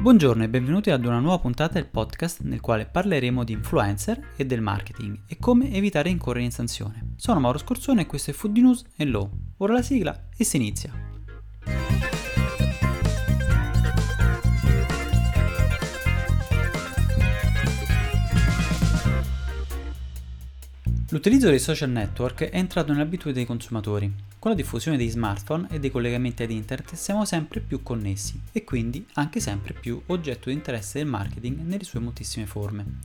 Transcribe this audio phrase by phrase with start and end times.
[0.00, 4.46] Buongiorno e benvenuti ad una nuova puntata del podcast nel quale parleremo di influencer e
[4.46, 7.12] del marketing e come evitare di incorrere in sanzione.
[7.16, 9.30] Sono Mauro Scorzone e questo è Food News e Law.
[9.58, 10.90] Ora la sigla e si inizia.
[21.10, 24.29] L'utilizzo dei social network è entrato nell'abitudine dei consumatori.
[24.40, 28.64] Con la diffusione dei smartphone e dei collegamenti ad internet siamo sempre più connessi e
[28.64, 33.00] quindi anche sempre più oggetto di interesse del marketing nelle sue moltissime forme.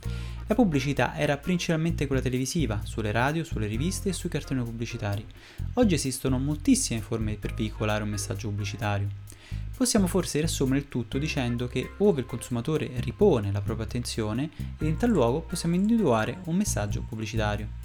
[0.46, 5.26] La pubblicità era principalmente quella televisiva, sulle radio, sulle riviste e sui cartoni pubblicitari.
[5.74, 9.06] Oggi esistono moltissime forme per veicolare un messaggio pubblicitario.
[9.76, 14.86] Possiamo forse riassumere il tutto dicendo che ove il consumatore ripone la propria attenzione ed
[14.86, 17.84] in tal luogo possiamo individuare un messaggio pubblicitario.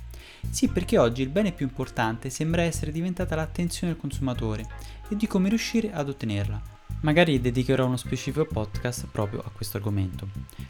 [0.49, 4.65] Sì, perché oggi il bene più importante sembra essere diventata l'attenzione del consumatore
[5.09, 6.79] e di come riuscire ad ottenerla.
[7.01, 10.27] Magari dedicherò uno specifico podcast proprio a questo argomento.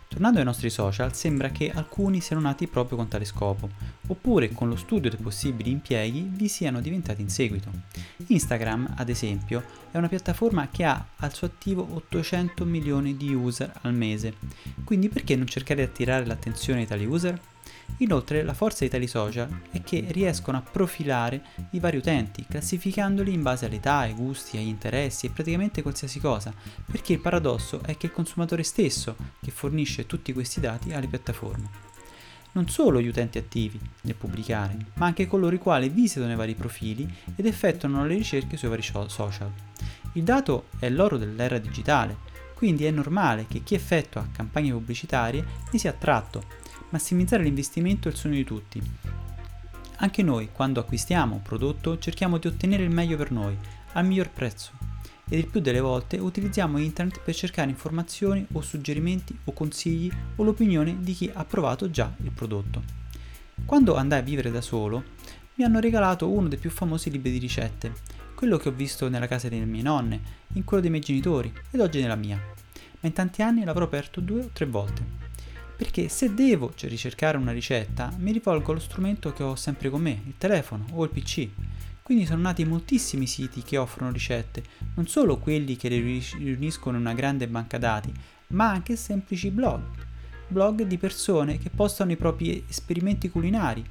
[0.07, 3.69] Tornando ai nostri social, sembra che alcuni siano nati proprio con tale scopo,
[4.07, 7.69] oppure con lo studio dei possibili impieghi vi siano diventati in seguito.
[8.27, 9.61] Instagram, ad esempio,
[9.91, 14.35] è una piattaforma che ha al suo attivo 800 milioni di user al mese,
[14.85, 17.37] quindi perché non cercare di attirare l'attenzione di tali user?
[17.97, 23.31] Inoltre la forza di tali social è che riescono a profilare i vari utenti, classificandoli
[23.31, 26.53] in base all'età, ai gusti, agli interessi e praticamente qualsiasi cosa,
[26.89, 31.07] perché il paradosso è che è il consumatore stesso che fornisce tutti questi dati alle
[31.07, 31.89] piattaforme.
[32.53, 36.55] Non solo gli utenti attivi nel pubblicare, ma anche coloro i quali visitano i vari
[36.55, 39.51] profili ed effettuano le ricerche sui vari social.
[40.13, 42.17] Il dato è l'oro dell'era digitale,
[42.53, 46.59] quindi è normale che chi effettua campagne pubblicitarie ne sia attratto
[46.91, 48.81] massimizzare l'investimento è il sogno di tutti.
[49.97, 53.57] Anche noi, quando acquistiamo un prodotto, cerchiamo di ottenere il meglio per noi,
[53.93, 54.71] al miglior prezzo.
[55.29, 60.43] Ed il più delle volte utilizziamo internet per cercare informazioni o suggerimenti o consigli o
[60.43, 62.83] l'opinione di chi ha provato già il prodotto.
[63.63, 65.03] Quando andai a vivere da solo,
[65.55, 67.93] mi hanno regalato uno dei più famosi libri di ricette,
[68.35, 70.19] quello che ho visto nella casa delle mie nonne,
[70.53, 72.37] in quello dei miei genitori ed oggi nella mia.
[72.37, 75.29] Ma in tanti anni l'avrò aperto due o tre volte
[75.81, 79.99] perché se devo cioè, ricercare una ricetta mi rivolgo allo strumento che ho sempre con
[79.99, 81.49] me, il telefono o il PC.
[82.03, 84.61] Quindi sono nati moltissimi siti che offrono ricette,
[84.93, 88.13] non solo quelli che le riuniscono in una grande banca dati,
[88.49, 89.81] ma anche semplici blog.
[90.49, 93.83] Blog di persone che postano i propri esperimenti culinari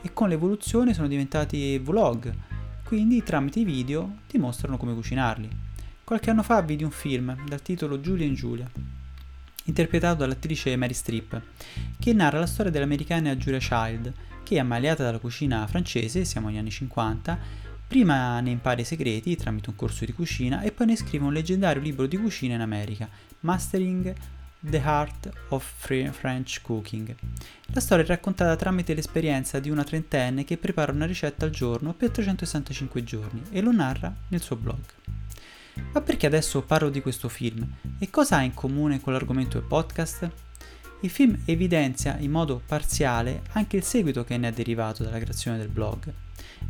[0.00, 2.32] e con l'evoluzione sono diventati vlog,
[2.84, 5.48] quindi tramite i video dimostrano come cucinarli.
[6.04, 8.97] Qualche anno fa vidi un film dal titolo Julia and Julia
[9.68, 11.40] interpretato dall'attrice Mary Streep,
[11.98, 14.12] che narra la storia dell'americana Julia Child,
[14.42, 17.38] che, ammaliata dalla cucina francese, siamo negli anni 50,
[17.86, 21.32] prima ne impara i segreti tramite un corso di cucina e poi ne scrive un
[21.32, 23.08] leggendario libro di cucina in America,
[23.40, 24.14] Mastering
[24.60, 25.64] The Heart of
[26.10, 27.14] French Cooking.
[27.66, 31.92] La storia è raccontata tramite l'esperienza di una trentenne che prepara una ricetta al giorno
[31.92, 34.80] per 365 giorni e lo narra nel suo blog.
[35.92, 37.66] Ma perché adesso parlo di questo film?
[37.98, 40.30] E cosa ha in comune con l'argomento del podcast?
[41.00, 45.58] Il film evidenzia in modo parziale anche il seguito che ne è derivato dalla creazione
[45.58, 46.12] del blog.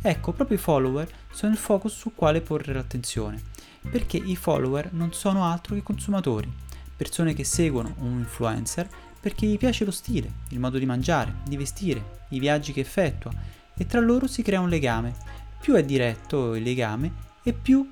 [0.01, 3.41] Ecco, proprio i follower sono il focus sul quale porre l'attenzione,
[3.89, 6.51] perché i follower non sono altro che consumatori,
[6.95, 8.87] persone che seguono un influencer
[9.19, 13.31] perché gli piace lo stile, il modo di mangiare, di vestire, i viaggi che effettua
[13.75, 15.15] e tra loro si crea un legame.
[15.59, 17.11] Più è diretto il legame
[17.43, 17.87] e più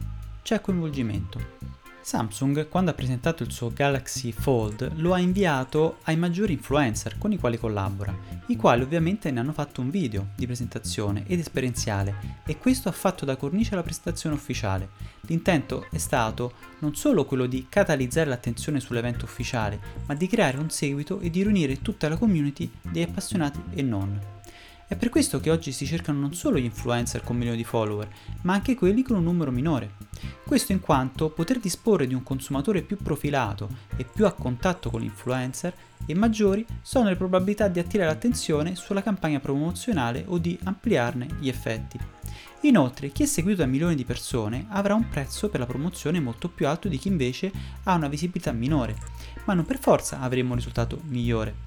[0.47, 1.55] c'è coinvolgimento.
[1.99, 7.33] Samsung, quando ha presentato il suo Galaxy Fold, lo ha inviato ai maggiori influencer con
[7.33, 12.39] i quali collabora, i quali ovviamente ne hanno fatto un video di presentazione ed esperienziale
[12.45, 14.87] e questo ha fatto da cornice alla presentazione ufficiale.
[15.23, 20.69] L'intento è stato non solo quello di catalizzare l'attenzione sull'evento ufficiale, ma di creare un
[20.69, 24.36] seguito e di riunire tutta la community dei appassionati e non.
[24.89, 28.07] È per questo che oggi si cercano non solo gli influencer con milioni di follower,
[28.43, 29.95] ma anche quelli con un numero minore.
[30.45, 35.01] Questo in quanto poter disporre di un consumatore più profilato e più a contatto con
[35.01, 35.73] l'influencer
[36.05, 41.49] e maggiori sono le probabilità di attirare l'attenzione sulla campagna promozionale o di ampliarne gli
[41.49, 41.99] effetti.
[42.61, 46.47] Inoltre, chi è seguito da milioni di persone avrà un prezzo per la promozione molto
[46.47, 47.51] più alto di chi invece
[47.83, 48.95] ha una visibilità minore,
[49.43, 51.66] ma non per forza avremo un risultato migliore.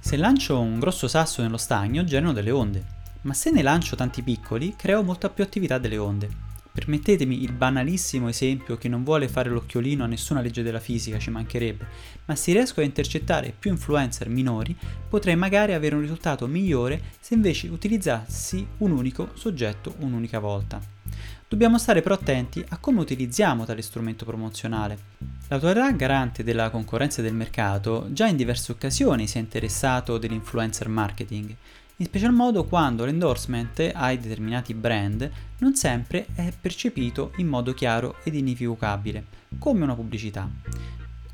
[0.00, 2.84] Se lancio un grosso sasso nello stagno genero delle onde,
[3.22, 6.28] ma se ne lancio tanti piccoli creo molta più attività delle onde.
[6.74, 11.30] Permettetemi il banalissimo esempio che non vuole fare l'occhiolino a nessuna legge della fisica, ci
[11.30, 11.86] mancherebbe,
[12.24, 14.76] ma se riesco a intercettare più influencer minori,
[15.08, 20.80] potrei magari avere un risultato migliore se invece utilizzassi un unico soggetto un'unica volta.
[21.54, 24.98] Dobbiamo stare però attenti a come utilizziamo tale strumento promozionale.
[25.46, 31.54] L'autorità garante della concorrenza del mercato già in diverse occasioni si è interessato dell'influencer marketing,
[31.98, 38.16] in special modo quando l'endorsement ai determinati brand non sempre è percepito in modo chiaro
[38.24, 39.24] ed inequivocabile,
[39.56, 40.50] come una pubblicità.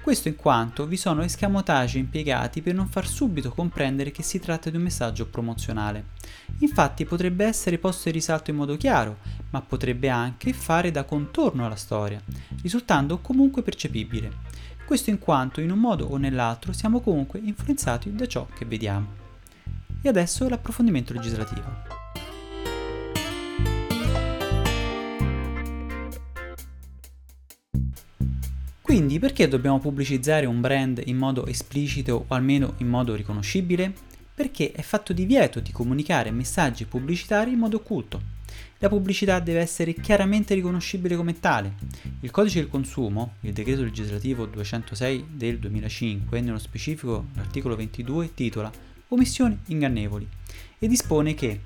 [0.02, 4.70] Questo in quanto vi sono escamotage impiegati per non far subito comprendere che si tratta
[4.70, 6.04] di un messaggio promozionale.
[6.60, 9.18] Infatti potrebbe essere posto in risalto in modo chiaro,
[9.50, 12.20] ma potrebbe anche fare da contorno alla storia,
[12.62, 14.48] risultando comunque percepibile.
[14.86, 19.06] Questo in quanto in un modo o nell'altro siamo comunque influenzati da ciò che vediamo.
[20.00, 21.99] E adesso l'approfondimento legislativo.
[28.90, 33.92] Quindi perché dobbiamo pubblicizzare un brand in modo esplicito o almeno in modo riconoscibile?
[34.34, 38.20] Perché è fatto divieto di comunicare messaggi pubblicitari in modo occulto.
[38.78, 41.74] La pubblicità deve essere chiaramente riconoscibile come tale.
[42.18, 48.72] Il codice del consumo, il decreto legislativo 206 del 2005, nello specifico l'articolo 22, titola
[49.06, 50.26] Omissioni ingannevoli
[50.80, 51.60] e dispone che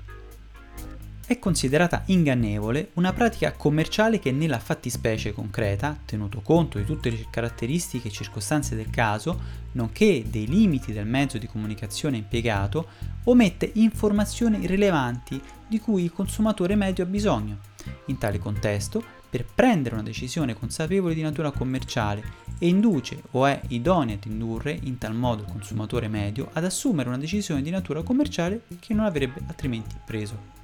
[1.27, 7.25] è considerata ingannevole una pratica commerciale che nella fattispecie concreta, tenuto conto di tutte le
[7.31, 12.89] caratteristiche e circostanze del caso, nonché dei limiti del mezzo di comunicazione impiegato,
[13.23, 17.57] omette informazioni rilevanti di cui il consumatore medio ha bisogno.
[18.05, 23.59] In tale contesto, per prendere una decisione consapevole di natura commerciale e induce o è
[23.69, 28.03] idonea ad indurre in tal modo il consumatore medio ad assumere una decisione di natura
[28.03, 30.54] commerciale che non avrebbe altrimenti preso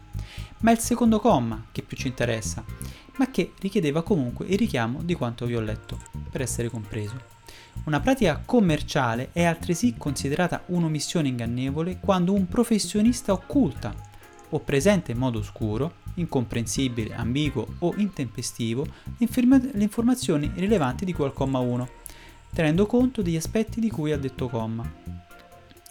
[0.61, 2.63] ma è il secondo comma che più ci interessa,
[3.17, 5.99] ma che richiedeva comunque il richiamo di quanto vi ho letto,
[6.29, 7.29] per essere compreso.
[7.85, 13.93] Una pratica commerciale è altresì considerata un'omissione ingannevole quando un professionista occulta
[14.49, 18.85] o presenta in modo oscuro, incomprensibile, ambiguo o intempestivo
[19.17, 21.89] le informazioni rilevanti di al comma 1,
[22.53, 24.83] tenendo conto degli aspetti di cui ha detto comma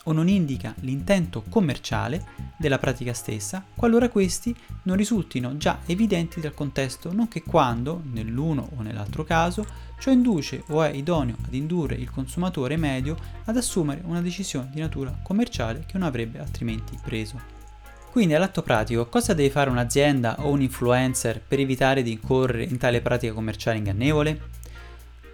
[0.05, 2.25] o non indica l'intento commerciale
[2.57, 8.83] della pratica stessa qualora questi non risultino già evidenti dal contesto, nonché quando, nell'uno o
[8.83, 9.65] nell'altro caso,
[9.99, 14.81] ciò induce o è idoneo ad indurre il consumatore medio ad assumere una decisione di
[14.81, 17.59] natura commerciale che non avrebbe altrimenti preso.
[18.11, 22.77] Quindi all'atto pratico, cosa deve fare un'azienda o un influencer per evitare di incorrere in
[22.77, 24.41] tale pratica commerciale ingannevole?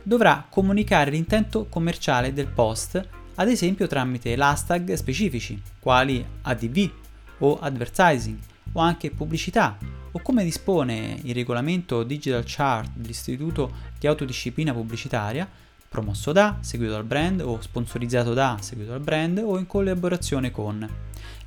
[0.02, 6.91] Dovrà comunicare l'intento commerciale del post ad esempio tramite l'hashtag specifici, quali ADV
[7.38, 8.38] o advertising
[8.73, 9.77] o anche pubblicità,
[10.12, 15.49] o come dispone il regolamento Digital Chart dell'Istituto di Autodisciplina Pubblicitaria,
[15.88, 20.88] promosso da, seguito dal brand o sponsorizzato da, seguito dal brand o in collaborazione con.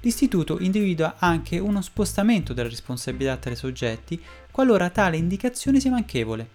[0.02, 6.50] L'istituto individua anche uno spostamento della responsabilità tra i soggetti qualora tale indicazione sia manchevole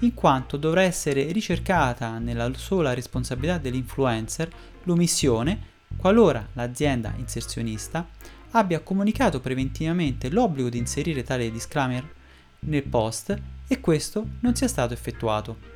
[0.00, 4.48] in quanto dovrà essere ricercata nella sola responsabilità dell'influencer
[4.84, 8.06] l'omissione qualora l'azienda inserzionista
[8.50, 12.14] abbia comunicato preventivamente l'obbligo di inserire tale disclaimer
[12.60, 13.36] nel post
[13.66, 15.74] e questo non sia stato effettuato.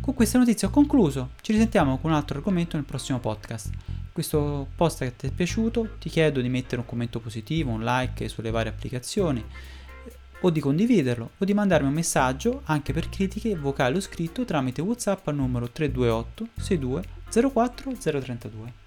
[0.00, 3.70] Con questa notizia ho concluso, ci risentiamo con un altro argomento nel prossimo podcast.
[4.12, 8.50] Questo post ti è piaciuto, ti chiedo di mettere un commento positivo, un like sulle
[8.50, 9.44] varie applicazioni
[10.42, 14.80] o di condividerlo o di mandarmi un messaggio anche per critiche vocali o scritto tramite
[14.80, 18.79] WhatsApp al numero 328 62 04 032.